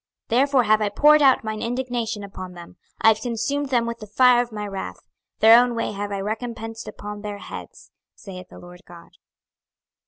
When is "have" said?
0.63-0.81, 3.09-3.21, 5.91-6.11